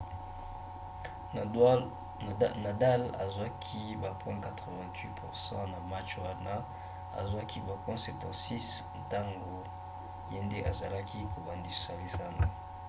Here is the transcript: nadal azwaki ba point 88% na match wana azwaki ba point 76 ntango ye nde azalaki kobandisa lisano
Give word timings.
nadal 2.63 3.01
azwaki 3.23 3.83
ba 4.01 4.09
point 4.23 4.43
88% 4.45 5.71
na 5.73 5.79
match 5.89 6.13
wana 6.25 6.53
azwaki 7.19 7.57
ba 7.67 7.75
point 7.83 7.99
76 7.99 8.83
ntango 9.01 9.51
ye 10.31 10.39
nde 10.45 10.59
azalaki 10.71 11.17
kobandisa 11.33 11.89
lisano 11.99 12.43